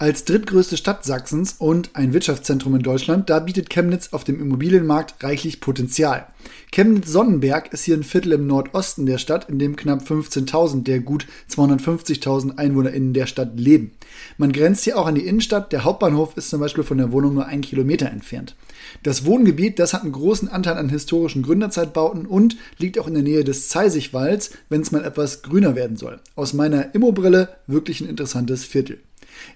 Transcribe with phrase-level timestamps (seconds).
[0.00, 5.22] Als drittgrößte Stadt Sachsens und ein Wirtschaftszentrum in Deutschland, da bietet Chemnitz auf dem Immobilienmarkt
[5.22, 6.26] reichlich Potenzial.
[6.72, 11.26] Chemnitz-Sonnenberg ist hier ein Viertel im Nordosten der Stadt, in dem knapp 15.000 der gut
[11.50, 13.90] 250.000 EinwohnerInnen der Stadt leben.
[14.38, 15.70] Man grenzt hier auch an die Innenstadt.
[15.70, 18.56] Der Hauptbahnhof ist zum Beispiel von der Wohnung nur ein Kilometer entfernt.
[19.02, 23.22] Das Wohngebiet, das hat einen großen Anteil an historischen Gründerzeitbauten und liegt auch in der
[23.22, 26.20] Nähe des Zeisigwalds, wenn es mal etwas grüner werden soll.
[26.36, 29.00] Aus meiner Immobrille wirklich ein interessantes Viertel.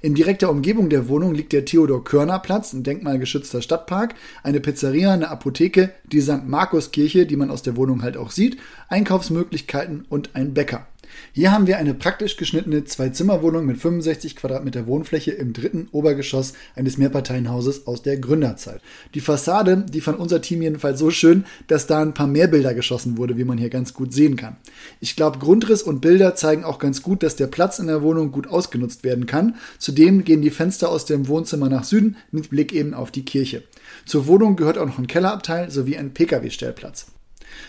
[0.01, 5.93] In direkter Umgebung der Wohnung liegt der Theodor-Körner-Platz, ein denkmalgeschützter Stadtpark, eine Pizzeria, eine Apotheke,
[6.05, 6.47] die St.
[6.47, 10.87] Markus-Kirche, die man aus der Wohnung halt auch sieht, Einkaufsmöglichkeiten und ein Bäcker.
[11.33, 16.99] Hier haben wir eine praktisch geschnittene Zwei-Zimmer-Wohnung mit 65 Quadratmeter Wohnfläche im dritten Obergeschoss eines
[16.99, 18.81] Mehrparteienhauses aus der Gründerzeit.
[19.15, 22.75] Die Fassade, die fand unser Team jedenfalls so schön, dass da ein paar mehr Bilder
[22.75, 24.57] geschossen wurde, wie man hier ganz gut sehen kann.
[25.01, 28.33] Ich glaube, Grundriss und Bilder zeigen auch ganz gut, dass der Platz in der Wohnung
[28.33, 29.57] gut ausgenutzt werden kann.
[29.79, 33.63] Zudem gehen die Fenster aus dem Wohnzimmer nach Süden mit Blick eben auf die Kirche.
[34.07, 37.14] Zur Wohnung gehört auch noch ein Kellerabteil sowie ein Pkw-Stellplatz.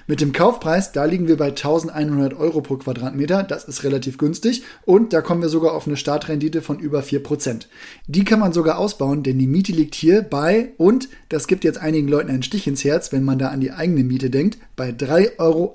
[0.08, 3.44] Mit dem Kaufpreis, da liegen wir bei 1100 Euro pro Quadratmeter.
[3.44, 7.68] Das ist relativ günstig und da kommen wir sogar auf eine Startrendite von über 4%.
[8.08, 11.80] Die kann man sogar ausbauen, denn die Miete liegt hier bei, und das gibt jetzt
[11.80, 14.90] einigen Leuten einen Stich ins Herz, wenn man da an die eigene Miete denkt, bei
[14.90, 15.74] 3,78 Euro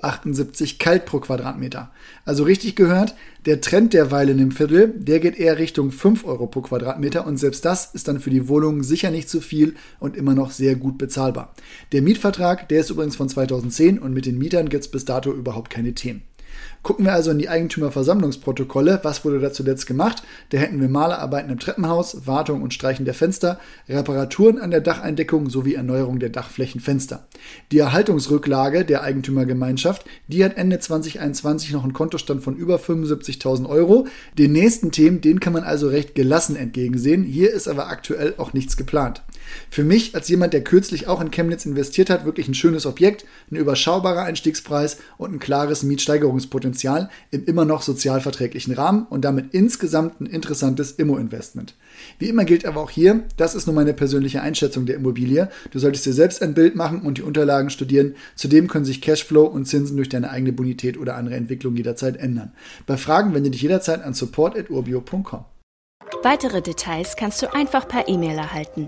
[0.79, 1.91] kalt pro Quadratmeter.
[2.25, 6.45] Also richtig gehört, der Trend derweil in dem Viertel, der geht eher Richtung 5 Euro
[6.45, 10.15] pro Quadratmeter und selbst das ist dann für die Wohnung sicher nicht zu viel und
[10.15, 11.55] immer noch sehr gut bezahlbar.
[11.91, 15.33] Der Mietvertrag, der ist übrigens von 2010 und mit den Mietern gibt es bis dato
[15.33, 16.21] überhaupt keine Themen.
[16.83, 19.01] Gucken wir also in die Eigentümerversammlungsprotokolle.
[19.03, 20.23] Was wurde da zuletzt gemacht?
[20.49, 25.49] Da hätten wir Malerarbeiten im Treppenhaus, Wartung und Streichen der Fenster, Reparaturen an der Dacheindeckung
[25.49, 27.27] sowie Erneuerung der Dachflächenfenster.
[27.71, 34.07] Die Erhaltungsrücklage der Eigentümergemeinschaft, die hat Ende 2021 noch einen Kontostand von über 75.000 Euro.
[34.37, 37.23] Den nächsten Themen, den kann man also recht gelassen entgegensehen.
[37.23, 39.21] Hier ist aber aktuell auch nichts geplant.
[39.69, 43.25] Für mich als jemand, der kürzlich auch in Chemnitz investiert hat, wirklich ein schönes Objekt,
[43.51, 49.53] ein überschaubarer Einstiegspreis und ein klares Mietsteigerungspotenzial Potenzial im immer noch sozialverträglichen Rahmen und damit
[49.53, 51.75] insgesamt ein interessantes Immo-Investment.
[52.19, 55.49] Wie immer gilt aber auch hier, das ist nur meine persönliche Einschätzung der Immobilie.
[55.71, 58.15] Du solltest dir selbst ein Bild machen und die Unterlagen studieren.
[58.35, 62.53] Zudem können sich Cashflow und Zinsen durch deine eigene Bonität oder andere Entwicklung jederzeit ändern.
[62.85, 65.45] Bei Fragen wende dich jederzeit an support.urbio.com.
[66.23, 68.87] Weitere Details kannst du einfach per E-Mail erhalten.